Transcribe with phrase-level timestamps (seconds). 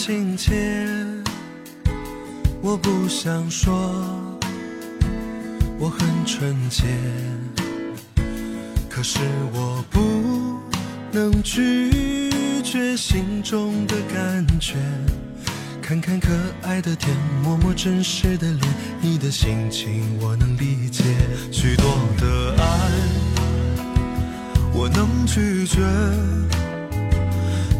[0.00, 0.54] 情节，
[2.62, 3.72] 我不想说
[5.76, 6.84] 我很纯洁，
[8.88, 9.18] 可是
[9.52, 10.00] 我不
[11.10, 12.30] 能拒
[12.62, 14.76] 绝心中的感觉。
[15.82, 16.28] 看看可
[16.62, 21.02] 爱的天，摸摸真实的脸，你的心情我能理解。
[21.50, 21.84] 许多
[22.18, 22.90] 的爱
[24.72, 25.80] 我能拒绝，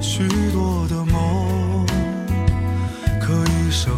[0.01, 1.78] 许多的梦
[3.29, 3.93] 可以省。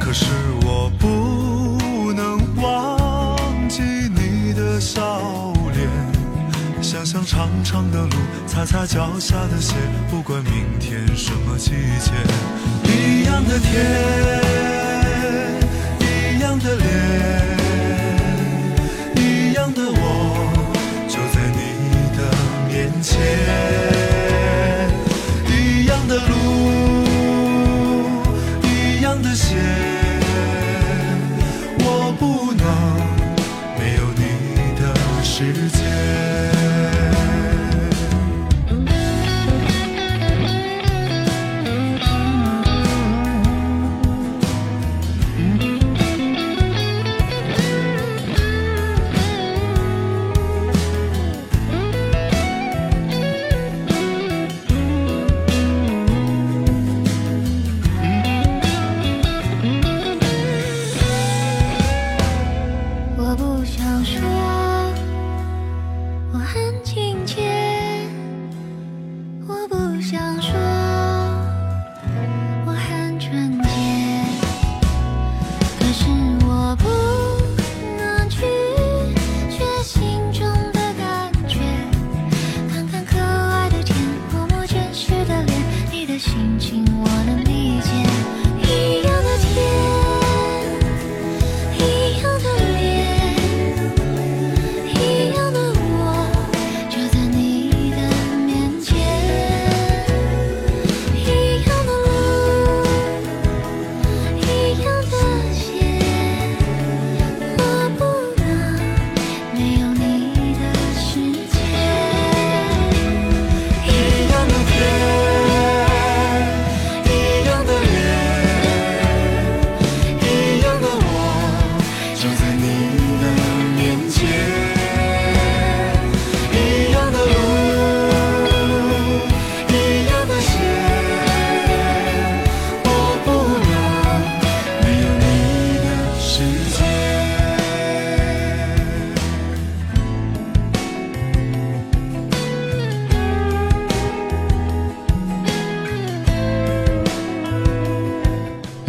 [0.00, 0.24] 可是
[0.64, 3.36] 我不能忘
[3.68, 5.20] 记你的笑
[5.74, 5.86] 脸，
[6.80, 8.16] 想想长长的路，
[8.46, 9.74] 擦擦脚下的鞋，
[10.10, 12.10] 不管明天什么季节，
[12.90, 14.40] 一样的天，
[16.00, 16.86] 一样的脸，
[19.14, 20.00] 一样的我，
[21.06, 21.60] 就在你
[22.16, 22.18] 的
[22.66, 23.87] 面前。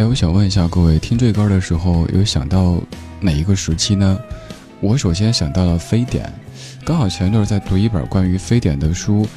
[0.00, 2.80] 哎，我想问一下各位，听这歌的时候有想到
[3.20, 4.18] 哪一个时期呢？
[4.80, 6.32] 我首先想到了非典，
[6.86, 9.28] 刚好前一段在读一本关于非典的书，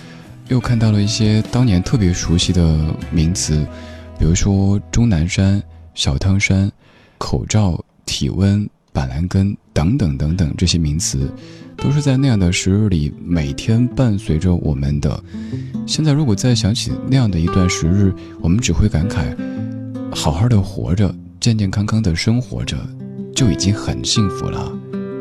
[0.48, 2.80] 又看到了一些当年特别熟悉的
[3.12, 3.68] 名词，
[4.18, 5.62] 比如说钟南山、
[5.96, 6.72] 小汤山、
[7.18, 11.30] 口罩、体温、板蓝根等等等等这些名词，
[11.76, 15.22] 都是在那样的时日里每天伴随着我们的。
[15.86, 19.36] 现在如果再想起那样的一段时日，我们只会感慨。
[20.16, 22.78] 好好的活着，健健康康的生活着，
[23.36, 24.72] 就已经很幸福了。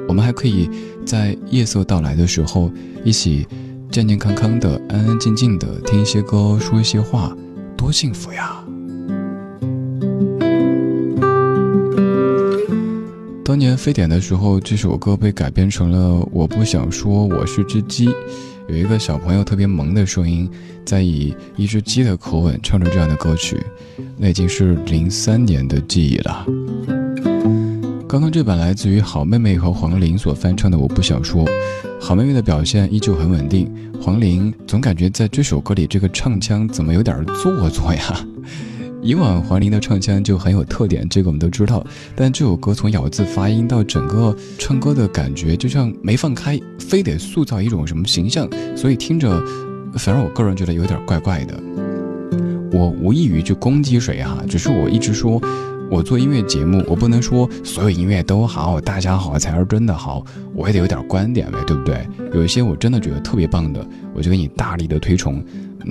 [0.07, 0.69] 我们还可以
[1.05, 2.71] 在夜色到来的时候，
[3.03, 3.47] 一起
[3.91, 7.35] 健健康康的、安安静静的听一些歌，说一些话，
[7.77, 8.63] 多幸福呀！
[13.45, 18.09] 当年非典的时候，这首歌被改编成了《我不想说我是只鸡》，
[18.69, 20.49] 有一个小朋友特别萌的声音，
[20.85, 23.61] 在以一只鸡的口吻唱着这样的歌曲，
[24.23, 26.47] 那已经是零三年的记忆了。
[28.09, 31.45] 刚刚这版来自于好妹妹和黄龄所翻唱的《我不想说》，
[32.01, 33.69] 好妹妹的表现依旧很稳定，
[34.01, 38.25] 黄龄总感觉在这首歌里这个唱腔怎么有点做作呀？
[39.03, 41.85] 以往黄龄的唱腔就很有特点，这个我们都知道，
[42.15, 49.43] 但这首歌从咬字发音到整个唱歌的感觉，就像没放开，非得塑造一种什么形象，所以听着，
[49.95, 51.61] 反正我个人觉得有点怪怪的。
[52.73, 55.41] 我无意于去攻击谁哈，只是我一直说。
[55.91, 60.25] 我做音乐节目，我不能说所有音乐都好，大家好才是真的好，
[60.55, 62.09] 我也得有点观点呗，对不对？
[62.33, 65.35] 有一些我真的觉得特别棒的，我就给你大力的推崇；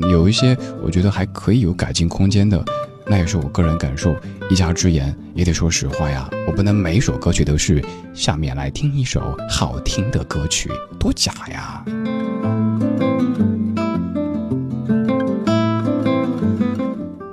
[0.09, 2.65] 有一些我觉得还可以有改进空间的，
[3.05, 4.15] 那也是我个人感受，
[4.49, 6.27] 一家之言，也得说实话呀。
[6.47, 7.79] 我不能每首歌曲都是
[8.11, 11.85] 下面来听一首好听的歌曲，多假呀！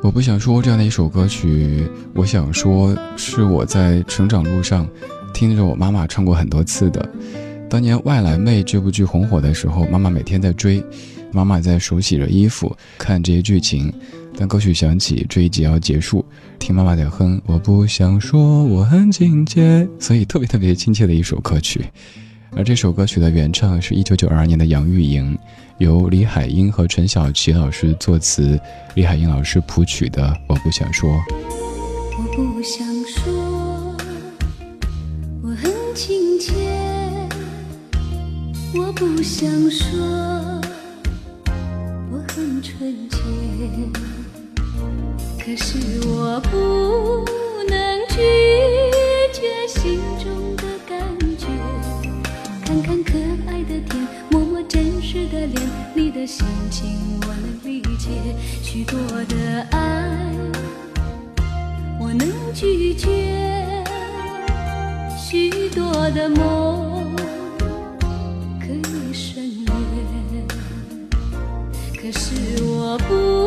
[0.08, 4.88] 我不想说这样的一首歌曲，我想说是我在成长路上
[5.34, 7.06] 听着我妈妈唱过很多次的。
[7.68, 10.82] 当年《外来妹》这部剧红火的时候，妈妈每天在追，
[11.30, 13.92] 妈妈在手洗着衣服看这些剧情。
[14.34, 16.24] 当歌曲响起，这一集要结束，
[16.58, 17.38] 听妈妈在哼。
[17.44, 21.84] 我不想说我很亲切，所以特别特别亲切的一首歌曲。
[22.56, 25.38] 而这首歌曲的原唱是一九九二年的杨钰莹。
[25.78, 28.60] 由李海英和陈小琪老师作词，
[28.94, 31.08] 李海英老师谱曲的《我不想说》。
[32.18, 33.96] 我不想说，
[35.40, 36.52] 我很亲切。
[38.74, 39.96] 我不想说，
[42.10, 43.18] 我很纯洁。
[45.38, 45.78] 可是
[46.08, 47.24] 我不
[47.70, 47.78] 能
[48.08, 48.20] 拒
[56.28, 58.10] 心情我能理解。
[58.62, 60.04] 许多的爱，
[61.98, 63.08] 我能拒绝；
[65.16, 67.16] 许多的梦，
[68.60, 69.72] 可以省略。
[71.98, 73.37] 可是我不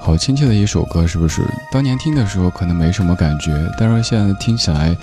[0.00, 1.42] 好亲切的一首歌，是不是？
[1.70, 4.96] 当年听的时候可能没什么感觉，但是现在听起来，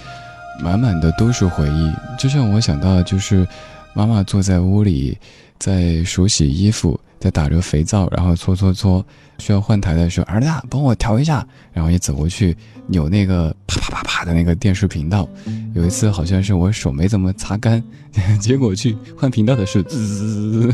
[0.59, 1.93] 满满的都是回忆。
[2.17, 3.47] 就像我想到，就是
[3.93, 5.17] 妈妈坐在屋里，
[5.59, 9.05] 在手洗衣服，在打着肥皂，然后搓搓搓。
[9.37, 12.55] 需要换台的时候，儿子帮我调一下，然后也走过去
[12.87, 15.27] 扭那个啪啪啪啪的那个电视频道。
[15.73, 17.83] 有一次好像是我手没怎么擦干，
[18.39, 20.73] 结果去换频道的时候，滋，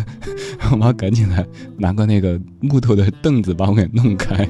[0.72, 1.44] 我妈赶紧来
[1.78, 4.48] 拿个那个木头的凳子把我给弄开。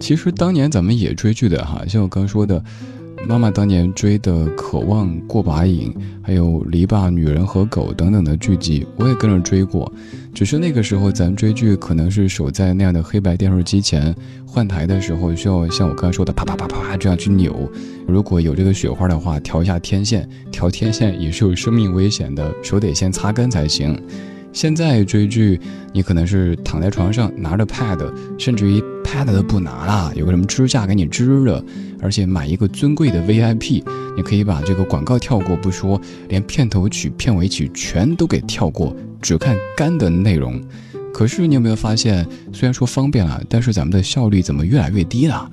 [0.00, 2.64] 其实当年咱们也追剧的哈，像我刚说的。
[3.24, 5.90] 妈妈当年追的《渴望》《过把瘾》，
[6.22, 9.90] 还有《篱笆女人和狗》等等的剧集，我也跟着追过。
[10.34, 14.14] 只是那个时候咱追剧可能是守在那样的黑白电视机前，
[14.44, 17.70] 换台的时候需要像我刚才说的啪啪啪啪啪这样去扭。
[18.06, 23.98] 如果有这个雪花的话，调一下天线，调天线也是有生命危险的，手得先擦干才行。
[24.52, 25.58] 现在追剧，
[25.92, 27.98] 你可能是躺在床上拿着 pad，
[28.38, 31.64] 甚至于 pad 都不拿了，有个什么支架给你支着，
[32.00, 33.82] 而且买一个尊贵的 VIP，
[34.16, 40.60] 你可以把这个广告跳过不说，连片头曲、片尾曲全都给跳过，只看干的内容。
[41.14, 45.48] 可是你有没有发现，虽然说方便了，但是咱们的效率怎么越来越低了？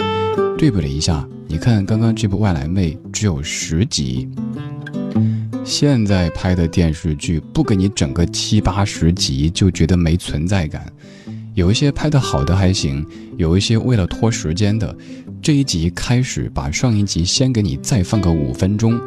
[0.58, 4.29] 对比了一下，你看刚刚这部《外来妹》只有十集。
[5.70, 10.92] 现在拍的电视剧不给你整个七八十集就觉得没存在感，
[11.54, 13.06] 有一些拍的好的还行，
[13.38, 14.98] 有一些为了拖时间的，
[15.44, 19.00] 这一集开始把上一集先给你再放个五分钟，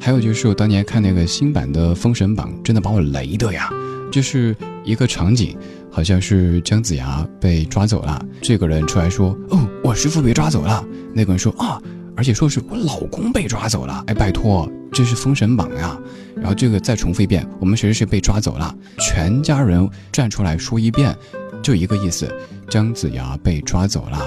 [0.00, 3.70] 还有就是我当年看那个新版的《封神榜》，真的把我雷的呀，
[4.10, 5.56] 就是一个场景，
[5.88, 10.84] 好像是姜子牙被抓走了，这个人出来说：“哦，我师傅被抓走了。”
[11.14, 11.80] 那个人说：“啊。”
[12.18, 15.96] 而且说是我老公被抓走了，哎，拜托，这是封神榜呀。
[16.34, 21.16] 然后这个再重复一遍，我们谁谁谁被抓走了，全家人站出来说一遍，
[21.62, 22.28] 就一个意思，
[22.68, 24.20] 姜子牙被抓走了。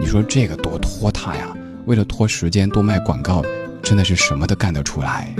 [0.00, 1.48] 你说这个多拖沓呀？
[1.86, 3.42] 为了拖时间多卖广告，
[3.82, 5.34] 真的是什么都干得出来。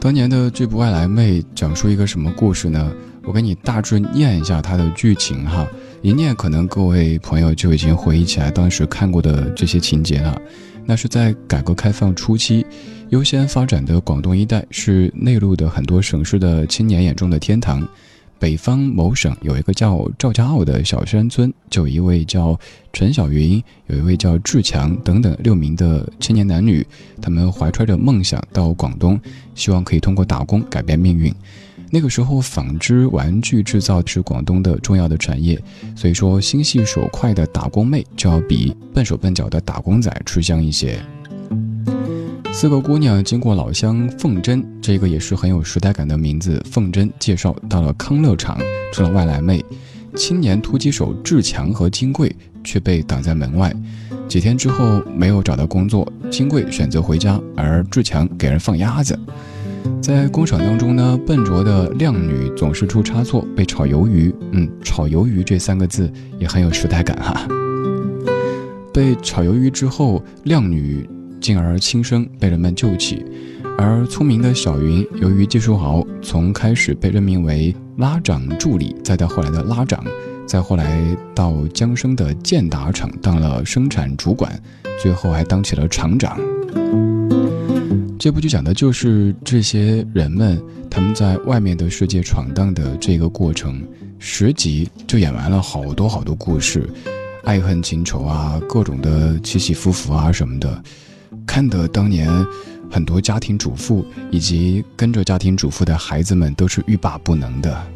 [0.00, 2.92] 当年的这部《外来妹》讲述一个什么故事呢？
[3.24, 5.66] 我给你大致念一下它的剧情哈。
[6.02, 10.40] 一念，可能各位朋友就已经回忆起来当时看过的这些情节了。
[10.84, 12.64] 那是在改革开放初期，
[13.08, 17.86] 优先发展的广东一带是内陆的很多省市的青年眼中的天堂。
[18.38, 22.56] 北方某省有一个叫赵家坳的小山村，就有一位叫
[22.92, 26.86] 陈小云，有一位叫志强等等六名的青年男女，
[27.20, 29.18] 他们怀揣着梦想到广东，
[29.54, 31.34] 希望可以通过打工改变命运。
[31.90, 35.60] 那个时候，纺织玩具制造是广东的重要的产业，
[35.94, 40.98] 所以说心细手快的打工妹就要比笨手笨脚的打工仔吃香一些。
[42.52, 46.64] 四个姑娘经过老乡凤珍，这个也是很有时代感的名字。
[46.70, 48.58] 凤珍介绍到了康乐厂，
[48.92, 49.64] 成了外来妹。
[50.14, 53.70] 青年突击手志强和金贵却被挡在门外。
[54.26, 59.18] 几天之后没有找到工作，金贵选择回家，而志强给人放鸭子。
[60.00, 64.32] 在工厂当中呢，笨拙的靓女总是出差错，被炒鱿鱼。
[64.52, 67.46] 嗯，炒鱿鱼这三个字也很有时代感哈。
[68.92, 71.08] 被炒鱿鱼之后，靓女
[71.40, 73.24] 进而轻生，被人们救起。
[73.78, 80.02] 而聪明的小云，由于技术好，从开始被任命为拉长助理，再到后来的拉长，
[80.46, 80.98] 再后来
[81.34, 84.50] 到江生的建达厂当了生产主管，
[85.02, 86.38] 最后还当起了厂长。
[88.18, 93.82] 这部剧讲的就是这些人们他们在外面的世界闯荡的这个过程，
[94.18, 96.88] 十集就演完了好多好多故事，
[97.44, 100.82] 爱恨情仇啊，各种的起起伏伏啊什么的，
[101.46, 102.28] 看得当年
[102.90, 107.86] 很多家庭主妇以及跟着家庭主妇的孩子们都是欲罢不能的。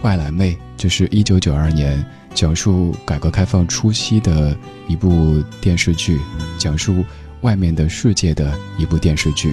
[0.00, 2.02] 外来妹就是一九九二年
[2.34, 4.56] 讲述改革开放初期的
[4.88, 6.18] 一部电视剧，
[6.58, 7.04] 讲述。
[7.42, 9.52] 外面的世界的一部电视剧，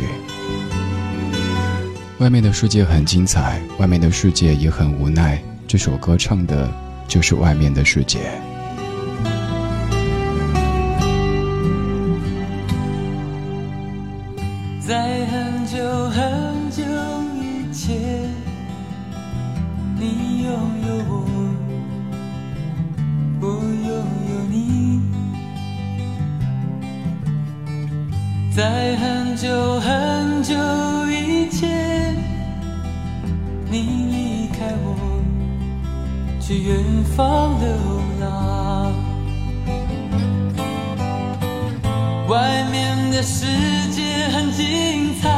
[2.17, 5.39] 外面的世界很精彩，外面的世界也很无奈。
[5.67, 6.67] 这首歌唱的
[7.07, 8.19] 就是外面的世界。
[14.79, 16.83] 在很久很久
[17.39, 17.95] 以前，
[19.99, 20.51] 你拥
[20.87, 21.34] 有我，
[28.55, 30.55] 在很久很久
[31.09, 32.15] 以前，
[33.69, 34.95] 你离开我，
[36.39, 37.67] 去远方流
[38.21, 38.93] 浪。
[42.29, 43.45] 外面的世
[43.91, 45.29] 界很精彩。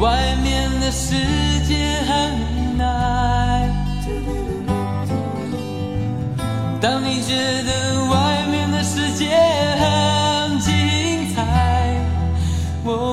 [0.00, 0.90] 外面的。
[0.96, 1.16] 世
[1.66, 1.74] 界
[2.06, 3.68] 很无奈。
[6.80, 7.34] 当你觉
[7.64, 8.03] 得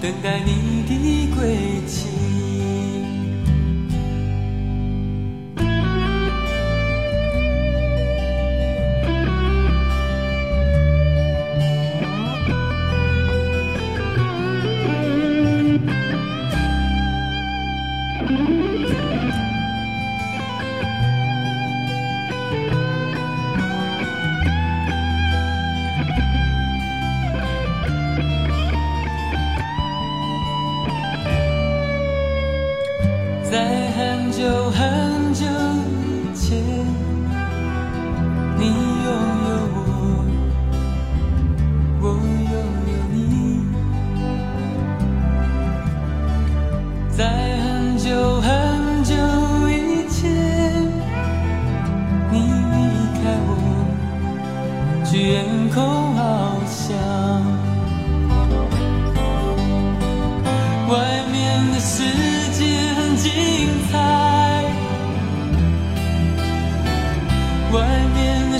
[0.00, 2.09] 等待你的归期。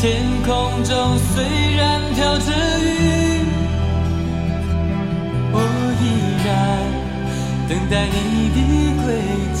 [0.00, 1.44] 天空中虽
[1.76, 3.44] 然飘着雨，
[5.52, 5.56] 我
[6.00, 6.02] 依
[6.42, 6.48] 然
[7.68, 8.58] 等待你的
[9.04, 9.06] 归
[9.54, 9.60] 期。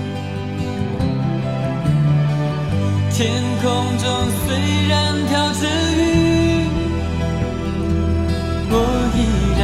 [3.21, 3.29] 天
[3.61, 4.09] 空中
[4.47, 5.61] 虽然飘着
[5.95, 6.65] 雨，
[8.71, 8.75] 我
[9.15, 9.17] 依
[9.59, 9.61] 然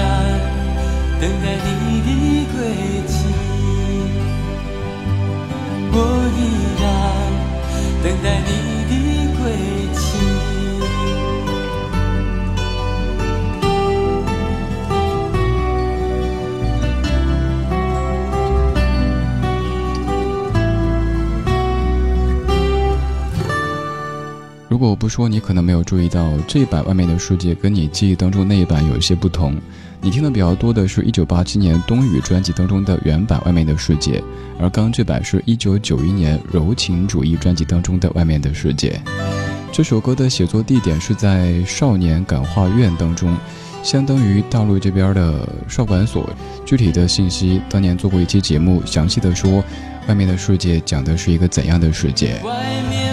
[1.19, 1.67] 等待你
[2.05, 2.07] 的
[2.53, 2.55] 归
[3.07, 3.11] 期。
[5.91, 5.95] 我
[6.37, 6.39] 依
[6.83, 6.85] 然
[8.03, 8.49] 等待你
[24.77, 29.55] 如果我不说，你可能没有注意到这一版《外面的世界》跟你记忆当中那一版有一些不同。
[29.99, 34.19] 你听的比较多的是1987年冬雨专辑当中的原版《外面的世界》，
[34.59, 39.01] 而刚刚这版是一九九一年柔情主义专辑当中的《外面的世界》。
[39.71, 43.35] 这首歌的写作地点是在少年感化院当中，
[43.81, 46.29] 相当于大陆这边的少管所。
[46.67, 49.49] 具体的信息，当年做过一期节目，详细的说，
[50.07, 52.39] 《外面的世界》讲的是一个怎样的世界。
[52.43, 53.06] 外面的世界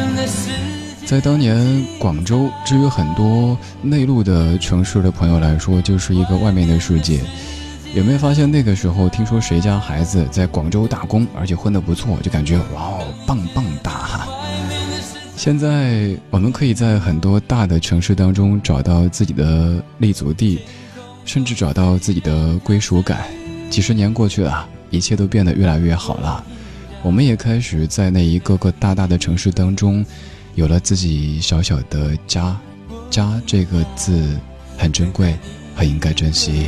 [1.07, 7.21] 在当年广州，至于很多内陆的城市的朋友来说，就是一个外面的世界。
[7.95, 14.27] 有没有发现那个时候，听说谁家孩子在广州打工，而且混得不错，就感觉哇哦，棒棒哒哈。
[15.37, 20.61] 现在我们可以在很多大的城市当中找到自己的立足地，
[21.27, 23.27] 甚至找到自己的归属感。
[23.69, 26.43] 几十年过去了，一切都变得越来越好了。
[27.03, 30.05] 我们也开始在那一个个大大的城市当中，
[30.55, 32.59] 有了自己小小的家。
[33.11, 34.37] 家这个字
[34.77, 35.37] 很珍贵，
[35.77, 36.67] 很应该珍惜。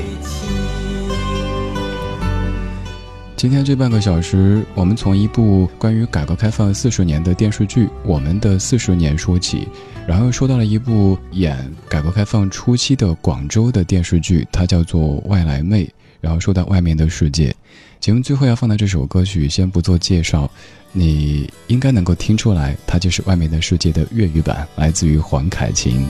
[3.36, 9.66] 今天这半个小时，我们从一部关于改革开放四十年的电视剧《我们的四十年》说起，
[10.06, 15.84] 然后说到了一部演改革开放初期的广州的电视剧，它叫做《外来妹》，
[16.20, 17.54] 然后说到外面的世界。
[17.98, 20.50] 节目最后要放的这首歌曲，先不做介绍，
[20.92, 26.06] 你应该能够听出来，它就是《外面的世界》的粤语版，来自于黄凯芹。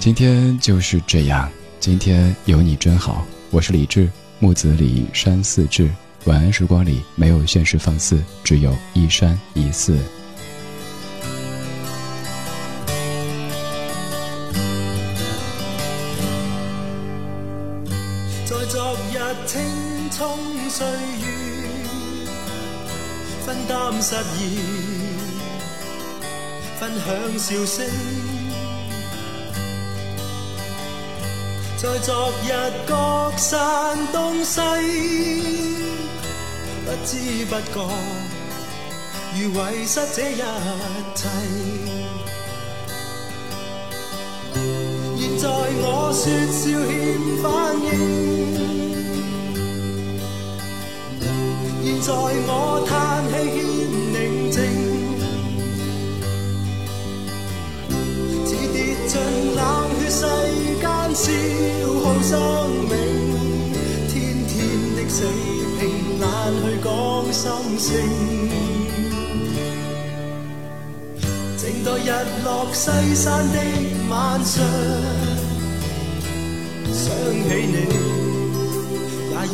[0.00, 3.26] 今天就是这样，今天有你真好。
[3.50, 5.88] 我是李志，木子李山寺志。
[6.24, 9.96] 晚安时光里没有现实放肆，只有一山一寺。
[27.48, 27.86] 笑声。
[31.76, 32.50] 在昨日
[32.88, 34.60] 各散东西。
[36.84, 37.76] 不知不觉，
[39.36, 39.38] 如
[39.70, 40.34] 遗失这一
[41.14, 41.28] 切。
[45.16, 46.98] 现在我说笑欠
[47.44, 47.46] 反
[47.86, 47.86] 应，
[51.84, 52.50] 现在我
[52.88, 52.90] 叹
[53.30, 53.75] 气
[61.16, 61.32] 消
[62.04, 62.30] 耗生
[62.90, 62.92] 命，
[64.12, 64.14] 天
[64.46, 64.54] 天
[64.96, 65.24] 的死。
[66.18, 66.24] 难
[66.62, 66.88] 去讲
[67.32, 67.42] 心
[67.78, 67.88] 声，
[71.56, 72.06] 静待日
[72.44, 73.56] 落西山的
[74.10, 74.54] 晚上，
[76.92, 77.04] 想
[77.48, 77.76] 起你，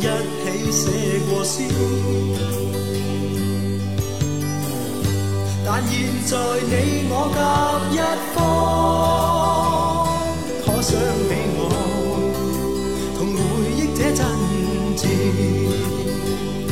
[0.01, 0.03] 也一
[0.43, 0.81] 起写
[1.29, 1.53] 过诗。
[5.65, 5.91] 但现
[6.25, 6.31] 在
[6.69, 6.71] 你
[7.09, 7.37] 我隔
[7.93, 7.97] 一
[8.35, 8.37] 方，
[10.65, 10.91] 可想
[11.29, 11.31] 起
[15.03, 16.62] 你。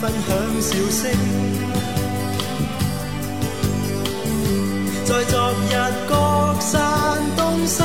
[0.00, 0.28] 分享
[0.60, 1.00] 笑声，
[5.04, 5.72] 在昨日
[6.06, 6.12] 各
[6.60, 6.70] 散
[7.36, 7.82] 东西，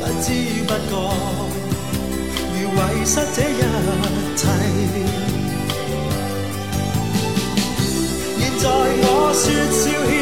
[0.00, 0.26] 不知
[0.66, 0.92] 不觉，
[2.54, 3.52] 如遗失这一
[4.36, 4.40] 切。
[8.38, 9.78] 现在我说笑
[10.10, 10.12] 欠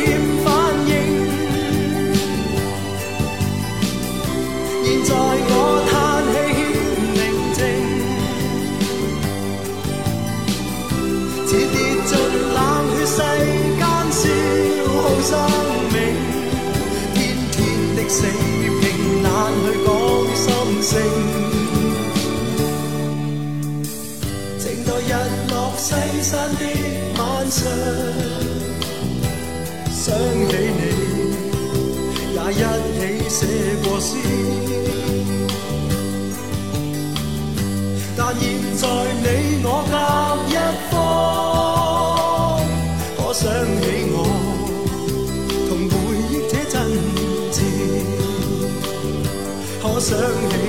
[24.66, 25.12] 静待日
[25.48, 26.60] 落西山的
[27.16, 27.62] 晚上，
[29.92, 30.04] 想
[30.48, 30.82] 起你，
[32.34, 32.58] 也一
[32.98, 33.46] 起写
[33.84, 34.08] 过诗。
[38.16, 38.42] 但现
[38.74, 38.82] 在
[39.22, 39.24] 你
[39.62, 39.94] 我隔
[40.50, 40.52] 一
[40.90, 40.94] 方，
[43.16, 43.44] 可想
[43.80, 44.16] 起我。
[49.98, 50.65] 想起。